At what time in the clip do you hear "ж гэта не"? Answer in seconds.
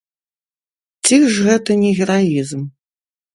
1.35-1.91